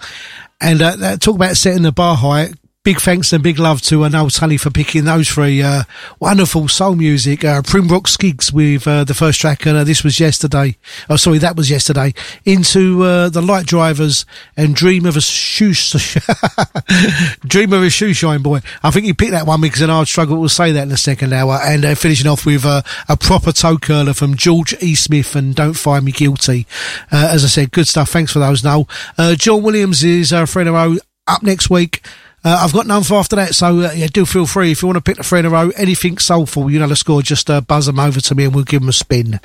[0.61, 2.51] And uh, talk about setting the bar high.
[2.89, 5.61] Big thanks and big love to uh, Noel Tunney for picking those three.
[5.61, 5.83] Uh,
[6.21, 7.45] wonderful soul music.
[7.45, 10.75] Uh, Primbrock Skiggs with uh, the first track, and uh, this was yesterday.
[11.11, 12.15] Oh, sorry, that was yesterday.
[12.47, 14.25] Into uh, the Light Drivers
[14.57, 15.75] and Dream of a Shoe,
[17.47, 18.63] Dream of a Shoe Shine Boy.
[18.83, 21.35] I think you picked that one because I'd struggle to say that in the second
[21.35, 21.61] hour.
[21.63, 22.83] And uh, finishing off with a
[23.21, 24.95] proper toe curler from George E.
[24.95, 26.67] Smith and Don't Find Me Guilty.
[27.11, 28.09] As I said, good stuff.
[28.09, 28.89] Thanks for those, Noel.
[29.35, 30.97] John Williams is uh, friend of row
[31.27, 32.03] up next week.
[32.45, 34.89] Uh, I've got none for after that, so uh, yeah, do feel free if you
[34.89, 35.71] want to pick the three in a row.
[35.77, 37.21] Anything soulful, you know the score.
[37.21, 39.41] Just uh, buzz them over to me, and we'll give them a spin.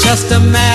[0.00, 0.69] Just a matter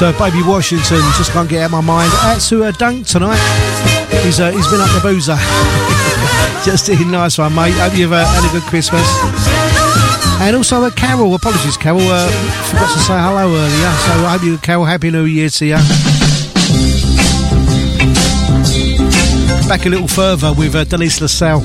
[0.00, 1.00] That's uh, Baby Washington.
[1.18, 2.10] Just can't get out of my mind.
[2.48, 3.36] To uh, Dunk tonight.
[4.24, 5.36] He's uh, he's been up the boozer.
[6.64, 7.72] Just a nice one, mate.
[7.72, 9.06] Hope you've uh, had a good Christmas.
[10.40, 12.30] And also, uh, Carol, apologies, Carol, uh,
[12.70, 13.68] forgot to say hello earlier.
[13.68, 15.76] So I hope you, Carol, Happy New Year to you.
[19.68, 21.60] Back a little further with uh, Denise LaSalle.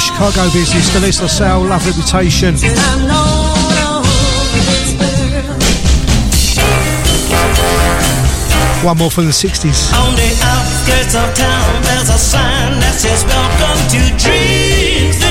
[0.00, 2.54] Chicago business, Denise LaSalle, Love Reputation.
[8.84, 9.92] One more from the 60s.
[9.94, 15.27] On the outskirts of town, there's a sign that says, Welcome to Dreamsville.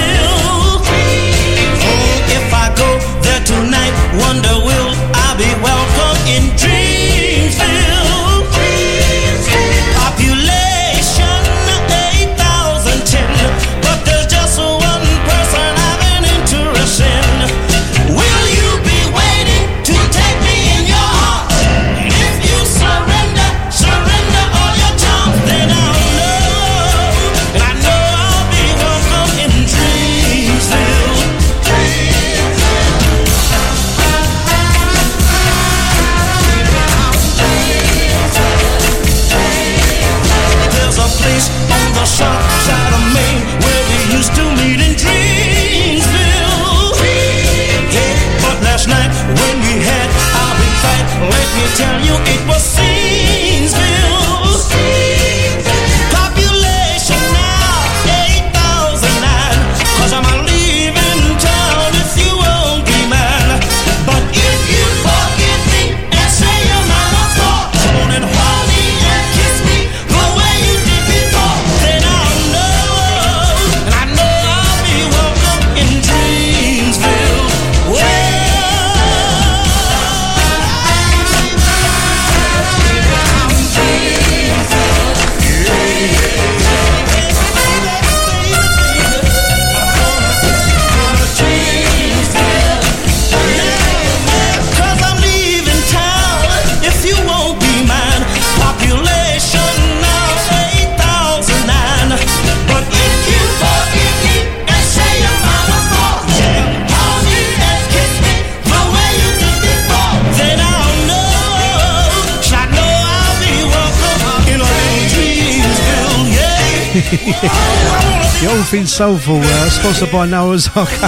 [117.12, 121.04] the all thing soulful, uh, sponsored by Noah's Arcade.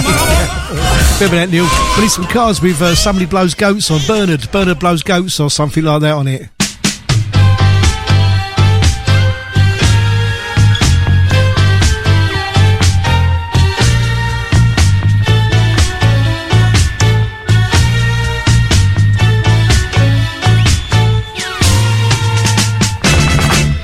[1.20, 1.68] Remember that, Neil?
[1.96, 4.50] We need some cards with uh, somebody blows goats on Bernard.
[4.50, 6.48] Bernard blows goats or something like that on it.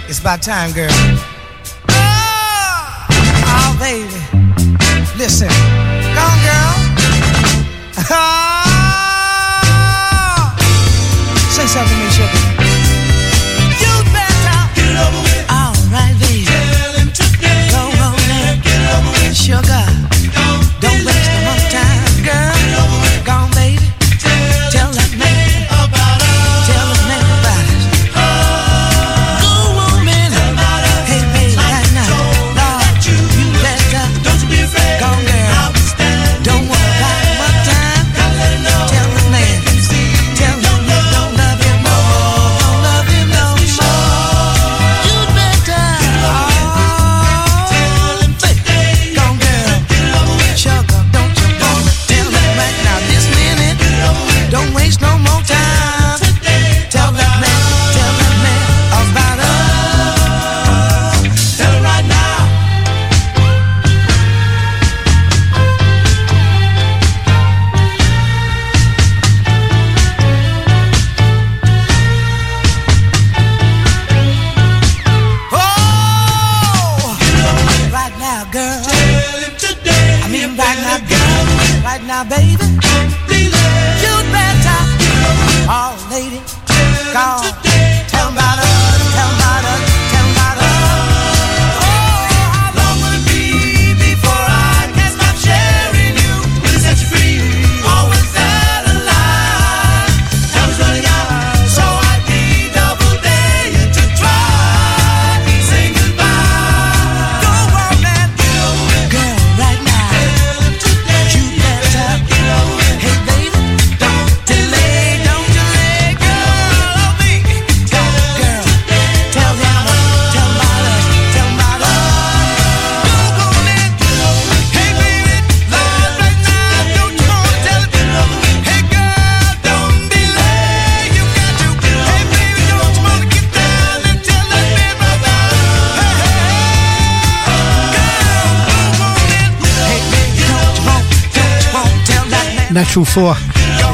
[0.09, 1.16] It's about time, girl.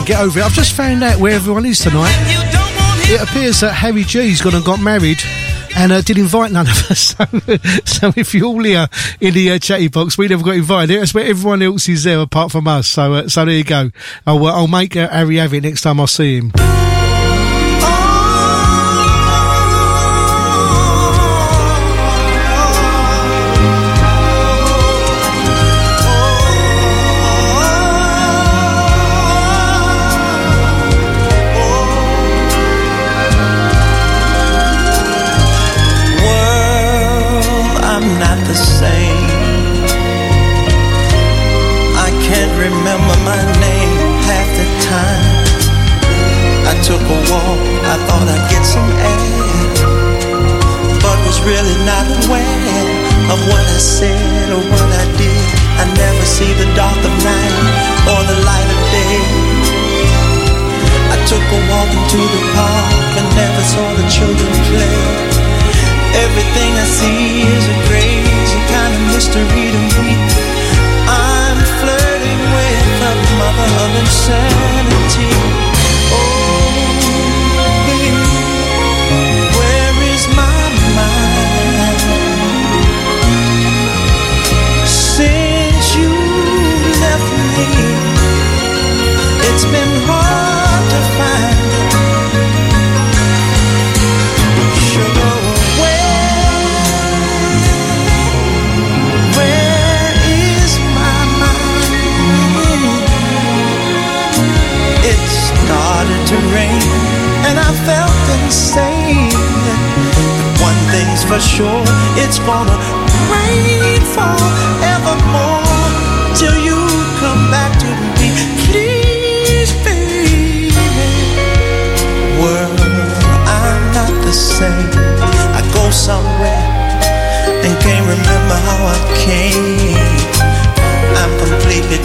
[0.06, 0.44] Get over it.
[0.44, 2.14] I've just found out where everyone is tonight.
[3.10, 5.18] It appears that Harry G's gone and got married
[5.76, 7.00] and uh, did invite none of us.
[7.16, 7.24] so,
[7.84, 8.86] so, if you're all here
[9.20, 11.00] in the uh, chatty box, we never got invited.
[11.00, 12.88] That's where everyone else is there apart from us.
[12.88, 13.90] So uh, so there you go.
[14.26, 16.52] I'll, uh, I'll make uh, Harry have it next time I see him.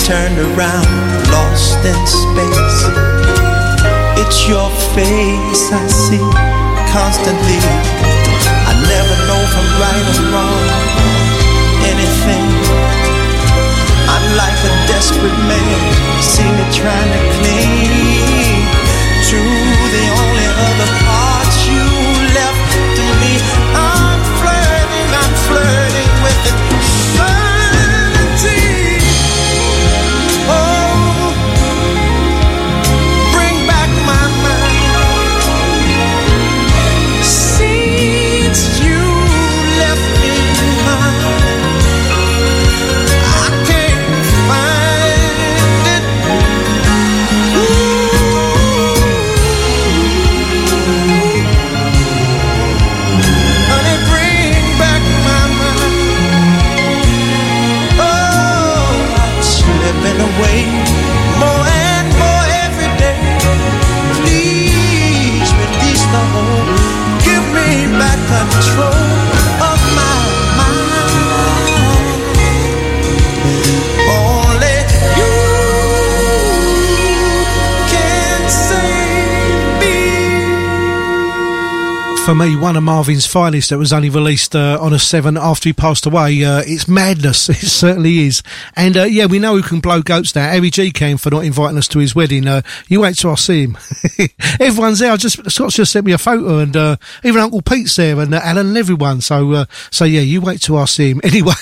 [0.08, 0.88] Turned around,
[1.36, 2.80] lost in space.
[4.24, 6.24] It's your face I see
[6.96, 7.60] constantly.
[7.60, 10.64] I never know if I'm right or wrong
[11.92, 12.48] anything.
[14.08, 15.80] I'm like a desperate man,
[16.24, 18.47] see me trying to cling
[82.28, 85.70] for me, one of Marvin's finest that was only released uh, on a 7 after
[85.70, 86.44] he passed away.
[86.44, 87.48] Uh, it's madness.
[87.58, 88.44] It certainly is.
[88.76, 90.50] And uh, yeah, we know who can blow goats now.
[90.50, 92.46] Harry G came for not inviting us to his wedding.
[92.46, 93.78] Uh, you wait till I see him.
[94.60, 95.14] Everyone's there.
[95.14, 98.36] I just, Scott's just sent me a photo and uh, even Uncle Pete's there and
[98.36, 99.22] uh, Alan and everyone.
[99.22, 101.22] So, so yeah, you wait till I see him.
[101.28, 101.54] Anyway,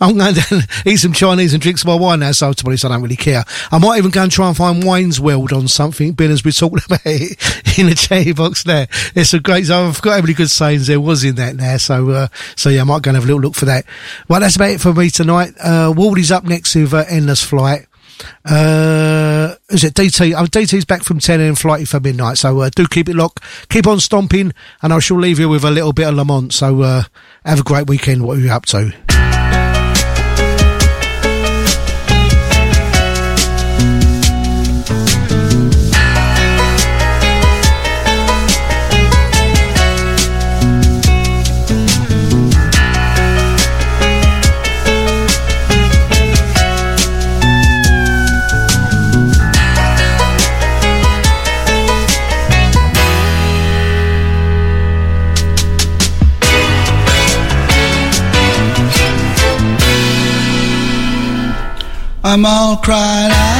[0.00, 2.32] I'm going to eat some Chinese and drink some wine now.
[2.32, 3.44] So to be honest, I don't really care.
[3.70, 6.12] I might even go and try and find Wayne's World on something.
[6.12, 8.88] Ben has been talking about it in the cherry box there.
[9.14, 11.76] It's a great, I forgot how many good sayings there was in that now.
[11.76, 13.84] So, uh, so yeah, I might go and have a little look for that.
[14.28, 15.54] Well, that's about it for me tonight.
[15.62, 17.86] Uh, Waldy's up next with uh, Endless Flight.
[18.44, 20.34] Uh, is it DT?
[20.36, 22.38] Oh, DT's back from 10 and flighty for midnight.
[22.38, 23.40] So, uh, do keep it locked.
[23.68, 24.52] Keep on stomping
[24.82, 26.52] and I shall leave you with a little bit of Lamont.
[26.52, 27.02] So, uh,
[27.44, 28.24] have a great weekend.
[28.24, 29.63] What are you up to?
[62.34, 63.53] I'm all cried out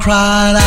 [0.00, 0.63] cried.